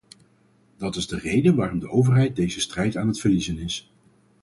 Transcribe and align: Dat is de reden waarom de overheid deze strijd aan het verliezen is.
Dat 0.77 0.95
is 0.95 1.07
de 1.07 1.17
reden 1.17 1.55
waarom 1.55 1.79
de 1.79 1.89
overheid 1.89 2.35
deze 2.35 2.59
strijd 2.59 2.95
aan 2.97 3.07
het 3.07 3.19
verliezen 3.19 3.57
is. 3.57 3.91